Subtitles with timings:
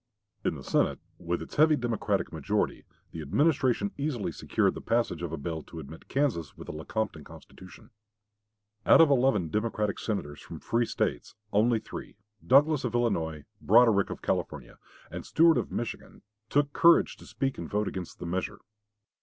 [0.43, 5.31] In the Senate, with its heavy Democratic majority, the Administration easily secured the passage of
[5.31, 7.91] a bill to admit Kansas with the Lecompton Constitution.
[8.83, 14.23] Out of eleven Democratic Senators from free States, only three Douglas of Illinois, Broderick of
[14.23, 14.79] California,
[15.11, 18.57] and Stuart of Michigan took courage to speak and vote against the measure.